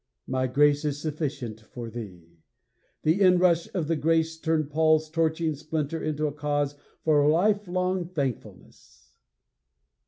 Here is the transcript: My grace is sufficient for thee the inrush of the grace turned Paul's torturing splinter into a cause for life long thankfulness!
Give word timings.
My 0.25 0.47
grace 0.47 0.83
is 0.83 0.99
sufficient 0.99 1.61
for 1.61 1.91
thee 1.91 2.39
the 3.03 3.21
inrush 3.21 3.69
of 3.75 3.87
the 3.87 3.95
grace 3.95 4.35
turned 4.39 4.71
Paul's 4.71 5.11
torturing 5.11 5.53
splinter 5.53 6.01
into 6.03 6.25
a 6.25 6.31
cause 6.33 6.73
for 7.03 7.29
life 7.29 7.67
long 7.67 8.07
thankfulness! 8.07 9.11